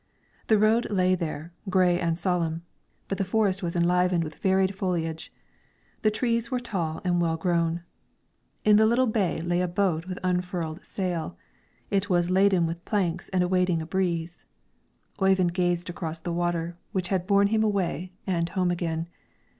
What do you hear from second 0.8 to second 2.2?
lay there, gray and